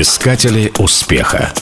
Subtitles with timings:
[0.00, 1.52] Искатели успеха.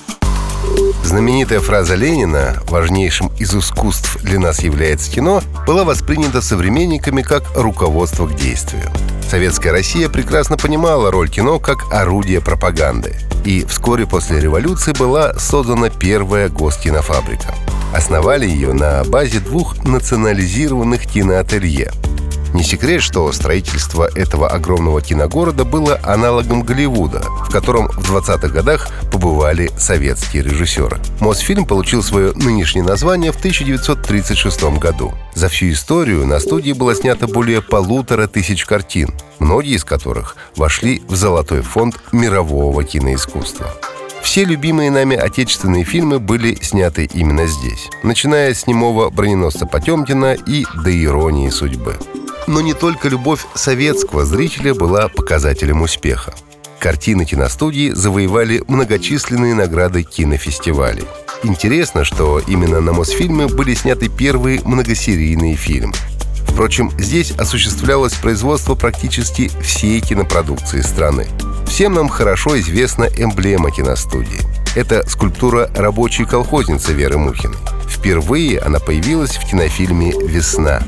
[1.02, 8.26] Знаменитая фраза Ленина «важнейшим из искусств для нас является кино» была воспринята современниками как руководство
[8.26, 8.92] к действию.
[9.30, 13.16] Советская Россия прекрасно понимала роль кино как орудие пропаганды.
[13.46, 17.54] И вскоре после революции была создана первая госкинофабрика.
[17.94, 21.90] Основали ее на базе двух национализированных киноателье
[22.56, 28.88] не секрет, что строительство этого огромного киногорода было аналогом Голливуда, в котором в 20-х годах
[29.12, 30.98] побывали советские режиссеры.
[31.20, 35.12] Мосфильм получил свое нынешнее название в 1936 году.
[35.34, 41.02] За всю историю на студии было снято более полутора тысяч картин, многие из которых вошли
[41.08, 43.70] в золотой фонд мирового киноискусства.
[44.22, 50.64] Все любимые нами отечественные фильмы были сняты именно здесь, начиная с немого броненосца Потемкина и
[50.82, 51.96] до иронии судьбы.
[52.46, 56.34] Но не только любовь советского зрителя была показателем успеха.
[56.78, 61.04] Картины киностудии завоевали многочисленные награды кинофестивалей.
[61.42, 65.94] Интересно, что именно на Мосфильме были сняты первые многосерийные фильмы.
[66.46, 71.26] Впрочем, здесь осуществлялось производство практически всей кинопродукции страны.
[71.66, 74.40] Всем нам хорошо известна эмблема киностудии.
[74.74, 77.58] Это скульптура рабочей колхозницы Веры Мухиной.
[77.88, 80.82] Впервые она появилась в кинофильме «Весна».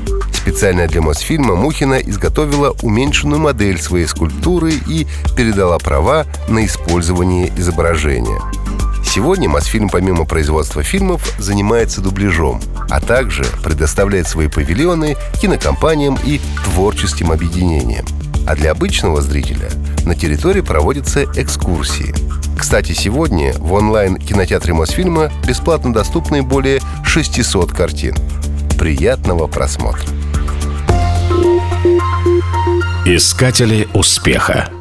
[0.49, 5.05] Специально для Мосфильма Мухина изготовила уменьшенную модель своей скульптуры и
[5.37, 8.41] передала права на использование изображения.
[9.05, 17.31] Сегодня Мосфильм помимо производства фильмов занимается дубляжом, а также предоставляет свои павильоны кинокомпаниям и творческим
[17.31, 18.07] объединениям.
[18.47, 19.69] А для обычного зрителя
[20.03, 22.11] на территории проводятся экскурсии.
[22.57, 28.15] Кстати, сегодня в онлайн-кинотеатре Мосфильма бесплатно доступны более 600 картин.
[28.79, 30.09] Приятного просмотра!
[33.05, 34.78] Искатели успеха.